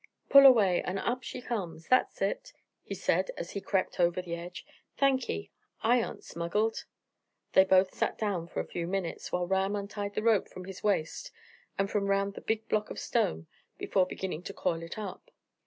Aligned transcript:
Pull 0.29 0.47
away, 0.47 0.81
and 0.81 0.97
up 0.97 1.21
she 1.21 1.43
comes. 1.43 1.87
That's 1.87 2.23
it!" 2.23 2.53
he 2.81 2.95
said, 2.95 3.29
as 3.37 3.51
he 3.51 3.61
crept 3.61 3.99
over 3.99 4.19
the 4.19 4.33
edge. 4.33 4.65
"Thank'ee. 4.97 5.51
I 5.83 6.01
aren't 6.01 6.23
smuggled." 6.23 6.85
They 7.53 7.65
both 7.65 7.93
sat 7.93 8.17
down 8.17 8.47
for 8.47 8.61
a 8.61 8.65
few 8.65 8.87
minutes, 8.87 9.31
while 9.31 9.45
Ram 9.45 9.75
untied 9.75 10.15
the 10.15 10.23
rope 10.23 10.49
from 10.49 10.65
his 10.65 10.83
waist 10.83 11.29
and 11.77 11.87
from 11.87 12.07
round 12.07 12.33
the 12.33 12.41
big 12.41 12.67
block 12.67 12.89
of 12.89 12.97
stone, 12.97 13.45
before 13.77 14.07
beginning 14.07 14.41
to 14.45 14.53
coil 14.55 14.81
it 14.81 14.97
up. 14.97 15.29